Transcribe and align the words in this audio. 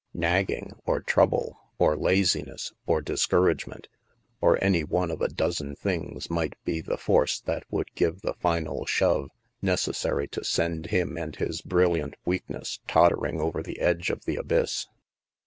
Nagging, 0.15 0.71
or 0.83 0.99
trouble, 0.99 1.59
or 1.77 1.95
laziness, 1.95 2.73
or 2.87 3.01
discouragement, 3.03 3.87
or 4.41 4.57
any 4.63 4.83
one 4.83 5.11
of 5.11 5.21
a 5.21 5.27
dozen 5.27 5.75
things 5.75 6.27
might 6.27 6.55
be 6.65 6.81
the 6.81 6.97
force 6.97 7.39
that 7.39 7.65
would 7.69 7.93
give 7.93 8.21
the 8.21 8.33
final 8.33 8.83
shove 8.87 9.29
necessary 9.61 10.27
to 10.29 10.43
send 10.43 10.87
him 10.87 11.19
and 11.19 11.35
his 11.35 11.61
brilliant 11.61 12.15
weak 12.25 12.49
ness 12.49 12.79
tottering 12.87 13.39
over 13.39 13.61
the 13.61 13.79
edge 13.79 14.09
of 14.09 14.25
the 14.25 14.37
abyss. 14.37 14.87